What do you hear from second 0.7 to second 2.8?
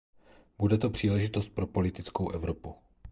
to příležitost pro politickou Evropu.